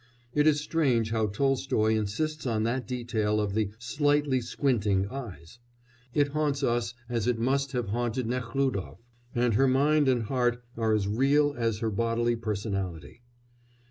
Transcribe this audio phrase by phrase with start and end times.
[0.33, 5.59] It is strange how Tolstoy insists on that detail of the "slightly squinting" eyes;
[6.15, 8.97] it haunts us as it must have haunted Nekhlúdof.
[9.35, 13.21] And her mind and heart are as real as her bodily personality.